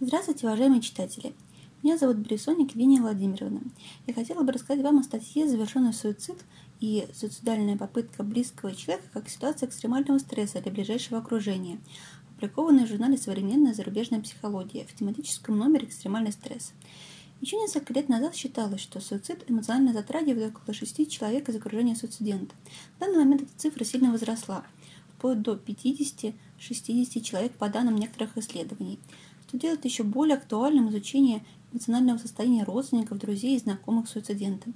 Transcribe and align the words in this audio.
Здравствуйте, 0.00 0.46
уважаемые 0.46 0.80
читатели! 0.80 1.34
Меня 1.82 1.98
зовут 1.98 2.18
Брисоник 2.18 2.70
Евгения 2.70 3.00
Владимировна. 3.00 3.62
Я 4.06 4.14
хотела 4.14 4.44
бы 4.44 4.52
рассказать 4.52 4.84
вам 4.84 5.00
о 5.00 5.02
статье 5.02 5.48
«Завершенный 5.48 5.92
суицид 5.92 6.36
и 6.78 7.08
суицидальная 7.12 7.76
попытка 7.76 8.22
близкого 8.22 8.76
человека 8.76 9.08
как 9.12 9.28
ситуация 9.28 9.68
экстремального 9.68 10.18
стресса 10.18 10.60
для 10.60 10.70
ближайшего 10.70 11.18
окружения», 11.18 11.80
опубликованной 12.30 12.84
в 12.84 12.88
журнале 12.88 13.18
«Современная 13.18 13.74
зарубежная 13.74 14.20
психология» 14.20 14.86
в 14.86 14.94
тематическом 14.94 15.58
номере 15.58 15.88
«Экстремальный 15.88 16.30
стресс». 16.30 16.74
Еще 17.40 17.56
несколько 17.56 17.92
лет 17.92 18.08
назад 18.08 18.36
считалось, 18.36 18.80
что 18.80 19.00
суицид 19.00 19.50
эмоционально 19.50 19.92
затрагивает 19.92 20.54
около 20.54 20.74
шести 20.74 21.08
человек 21.08 21.48
из 21.48 21.56
окружения 21.56 21.96
суицидента. 21.96 22.54
В 22.96 23.00
данный 23.00 23.18
момент 23.18 23.42
эта 23.42 23.52
цифра 23.56 23.82
сильно 23.82 24.12
возросла, 24.12 24.64
вплоть 25.16 25.42
до 25.42 25.54
50-60 25.54 27.20
человек 27.20 27.52
по 27.54 27.68
данным 27.68 27.96
некоторых 27.96 28.38
исследований 28.38 29.00
что 29.48 29.58
делает 29.58 29.84
еще 29.84 30.02
более 30.02 30.36
актуальным 30.36 30.90
изучение 30.90 31.42
эмоционального 31.72 32.18
состояния 32.18 32.64
родственников, 32.64 33.18
друзей 33.18 33.56
и 33.56 33.58
знакомых 33.58 34.08
суицидента. 34.08 34.70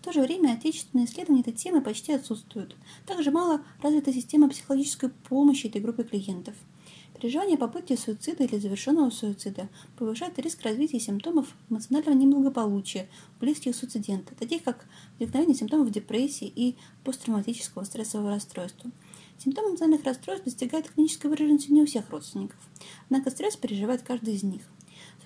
В 0.00 0.04
то 0.04 0.12
же 0.12 0.20
время 0.20 0.52
отечественные 0.52 1.06
исследования 1.06 1.42
этой 1.42 1.52
темы 1.52 1.80
почти 1.80 2.12
отсутствуют. 2.12 2.76
Также 3.06 3.30
мало 3.30 3.62
развита 3.80 4.12
система 4.12 4.48
психологической 4.48 5.10
помощи 5.28 5.66
этой 5.66 5.80
группе 5.80 6.04
клиентов. 6.04 6.54
Переживание 7.20 7.56
попытки 7.56 7.94
суицида 7.94 8.42
или 8.44 8.58
завершенного 8.58 9.10
суицида 9.10 9.68
повышает 9.96 10.38
риск 10.40 10.62
развития 10.62 10.98
симптомов 10.98 11.54
эмоционального 11.70 12.14
неблагополучия 12.14 13.08
у 13.36 13.40
близких 13.40 13.76
суицидента, 13.76 14.34
таких 14.34 14.64
как 14.64 14.86
возникновение 15.18 15.54
симптомов 15.54 15.90
депрессии 15.90 16.52
и 16.54 16.76
посттравматического 17.04 17.84
стрессового 17.84 18.30
расстройства. 18.30 18.90
Симптомы 19.42 19.70
эмоциональных 19.70 20.04
расстройств 20.06 20.44
достигают 20.44 20.88
клинической 20.88 21.28
выраженности 21.28 21.72
не 21.72 21.82
у 21.82 21.86
всех 21.86 22.10
родственников, 22.10 22.58
однако 23.06 23.28
стресс 23.30 23.56
переживает 23.56 24.02
каждый 24.02 24.34
из 24.34 24.44
них. 24.44 24.62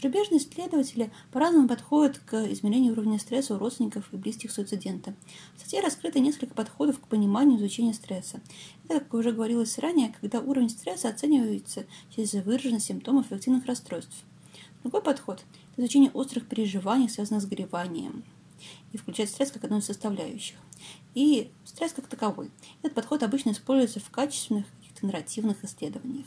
Зарубежные 0.00 0.40
исследователи 0.40 1.12
по-разному 1.32 1.68
подходят 1.68 2.18
к 2.20 2.50
измерению 2.50 2.92
уровня 2.92 3.18
стресса 3.18 3.54
у 3.54 3.58
родственников 3.58 4.08
и 4.12 4.16
близких 4.16 4.52
суицидента. 4.52 5.14
В 5.54 5.60
статье 5.60 5.82
раскрыто 5.82 6.18
несколько 6.18 6.54
подходов 6.54 6.98
к 6.98 7.08
пониманию 7.08 7.58
изучения 7.58 7.92
стресса. 7.92 8.40
Это, 8.84 9.00
как 9.00 9.12
уже 9.12 9.32
говорилось 9.32 9.78
ранее, 9.78 10.14
когда 10.18 10.40
уровень 10.40 10.70
стресса 10.70 11.10
оценивается 11.10 11.84
через 12.08 12.32
выраженность 12.32 12.86
симптомов 12.86 13.26
эффективных 13.26 13.66
расстройств. 13.66 14.24
Другой 14.82 15.02
подход– 15.02 15.44
это 15.72 15.82
изучение 15.82 16.10
острых 16.12 16.48
переживаний, 16.48 17.10
связанных 17.10 17.42
с 17.42 17.46
гореванием, 17.46 18.24
и 18.92 18.96
включает 18.96 19.30
стресс 19.30 19.50
как 19.50 19.64
одну 19.64 19.78
из 19.78 19.86
составляющих 19.86 20.56
и 21.16 21.50
стресс 21.64 21.92
как 21.92 22.06
таковой. 22.06 22.50
Этот 22.82 22.94
подход 22.94 23.22
обычно 23.22 23.50
используется 23.50 24.00
в 24.00 24.10
качественных 24.10 24.66
каких-то 24.78 25.06
нарративных 25.06 25.64
исследованиях. 25.64 26.26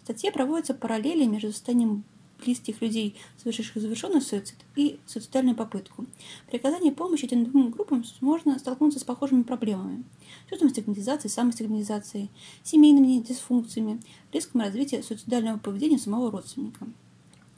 В 0.00 0.02
статье 0.04 0.30
проводятся 0.30 0.74
параллели 0.74 1.24
между 1.24 1.52
состоянием 1.52 2.04
близких 2.38 2.80
людей, 2.80 3.16
совершивших 3.38 3.82
завершенный 3.82 4.20
суицид, 4.20 4.56
и 4.76 4.98
суицидальную 5.06 5.56
попытку. 5.56 6.06
При 6.48 6.56
оказании 6.56 6.90
помощи 6.90 7.24
этим 7.24 7.44
двум 7.44 7.70
группам 7.70 8.04
можно 8.20 8.58
столкнуться 8.58 8.98
с 8.98 9.04
похожими 9.04 9.42
проблемами. 9.42 10.04
Чувством 10.48 10.70
стигматизации, 10.70 11.28
самостигматизацией, 11.28 12.30
семейными 12.62 13.22
дисфункциями, 13.22 14.00
риском 14.32 14.62
развития 14.62 15.02
суицидального 15.02 15.58
поведения 15.58 15.98
самого 15.98 16.30
родственника. 16.30 16.86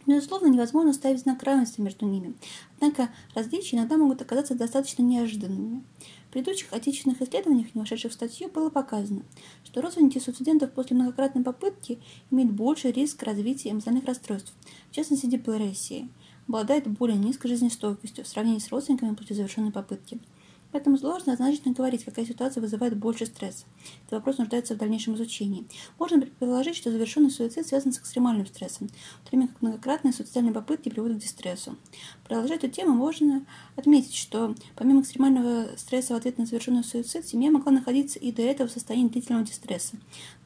Безусловно, 0.06 0.48
невозможно 0.48 0.92
ставить 0.92 1.20
знак 1.20 1.42
равенства 1.44 1.82
между 1.82 2.06
ними, 2.06 2.34
однако 2.76 3.10
различия 3.34 3.76
иногда 3.76 3.96
могут 3.96 4.20
оказаться 4.20 4.54
достаточно 4.54 5.02
неожиданными. 5.02 5.84
В 6.28 6.32
предыдущих 6.32 6.72
отечественных 6.72 7.22
исследованиях, 7.22 7.74
не 7.74 7.80
вошедших 7.80 8.10
в 8.10 8.14
статью, 8.14 8.48
было 8.48 8.68
показано, 8.68 9.22
что 9.64 9.80
родственники 9.80 10.18
суицидентов 10.18 10.72
после 10.72 10.96
многократной 10.96 11.44
попытки 11.44 12.00
имеют 12.30 12.52
больший 12.52 12.90
риск 12.90 13.22
развития 13.22 13.70
эмоциональных 13.70 14.08
расстройств, 14.08 14.52
в 14.90 14.94
частности 14.94 15.26
депрессии, 15.26 16.08
обладают 16.48 16.88
более 16.88 17.18
низкой 17.18 17.48
жизнестойкостью 17.48 18.24
в 18.24 18.28
сравнении 18.28 18.58
с 18.58 18.70
родственниками 18.70 19.14
после 19.14 19.36
завершенной 19.36 19.70
попытки– 19.70 20.18
Поэтому 20.72 20.96
сложно 20.96 21.34
однозначно 21.34 21.72
говорить, 21.72 22.04
какая 22.04 22.24
ситуация 22.24 22.60
вызывает 22.60 22.96
больше 22.96 23.26
стресса. 23.26 23.64
Этот 24.00 24.12
вопрос 24.12 24.38
нуждается 24.38 24.74
в 24.74 24.78
дальнейшем 24.78 25.14
изучении. 25.14 25.66
Можно 25.98 26.20
предположить, 26.20 26.76
что 26.76 26.90
завершенный 26.90 27.30
суицид 27.30 27.66
связан 27.66 27.92
с 27.92 27.98
экстремальным 27.98 28.46
стрессом, 28.46 28.88
в 28.88 29.30
то 29.30 29.36
время 29.36 29.48
как 29.48 29.62
многократные 29.62 30.12
суицидальные 30.12 30.54
попытки 30.54 30.88
приводят 30.88 31.18
к 31.18 31.20
дистрессу. 31.20 31.76
Продолжая 32.24 32.58
эту 32.58 32.68
тему, 32.68 32.94
можно 32.94 33.44
отметить, 33.76 34.14
что 34.14 34.54
помимо 34.74 35.02
экстремального 35.02 35.76
стресса 35.76 36.14
в 36.14 36.16
ответ 36.16 36.38
на 36.38 36.46
завершенный 36.46 36.84
суицид, 36.84 37.26
семья 37.26 37.50
могла 37.50 37.72
находиться 37.72 38.18
и 38.18 38.32
до 38.32 38.42
этого 38.42 38.68
в 38.68 38.72
состоянии 38.72 39.08
длительного 39.08 39.46
дистресса. 39.46 39.96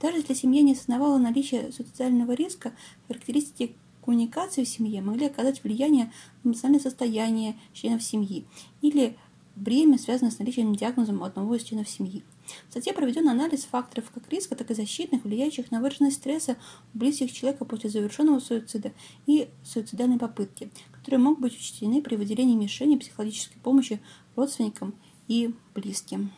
Даже 0.01 0.19
если 0.19 0.35
семья 0.35 0.63
не 0.63 0.73
осознавала 0.73 1.19
наличие 1.19 1.73
суицидального 1.73 2.33
риска, 2.33 2.73
характеристики 3.07 3.77
коммуникации 4.05 4.65
в 4.65 4.69
семье 4.69 5.03
могли 5.03 5.27
оказать 5.27 5.63
влияние 5.65 6.13
на 6.43 6.49
эмоциональное 6.49 6.81
состояние 6.81 7.57
членов 7.73 8.03
семьи 8.03 8.47
или 8.81 9.17
бремя, 9.57 9.99
связанное 9.99 10.31
с 10.31 10.39
наличием 10.39 10.75
диагнозом 10.75 11.25
одного 11.25 11.57
из 11.57 11.65
членов 11.65 11.89
семьи. 11.89 12.23
В 12.69 12.71
статье 12.71 12.93
проведен 12.93 13.29
анализ 13.29 13.65
факторов 13.65 14.11
как 14.15 14.31
риска, 14.31 14.55
так 14.55 14.71
и 14.71 14.75
защитных, 14.75 15.25
влияющих 15.25 15.71
на 15.71 15.81
выраженность 15.81 16.17
стресса 16.17 16.57
у 16.95 16.99
близких 16.99 17.33
человека 17.33 17.65
после 17.65 17.91
завершенного 17.91 18.39
суицида 18.39 18.93
и 19.27 19.49
суицидальной 19.65 20.19
попытки, 20.19 20.71
которые 20.93 21.19
могут 21.19 21.41
быть 21.41 21.57
учтены 21.57 22.03
при 22.03 22.17
выделении 22.17 22.55
мишени 22.55 22.97
психологической 22.97 23.61
помощи 23.63 24.01
родственникам 24.37 24.95
и 25.27 25.55
близким. 25.75 26.31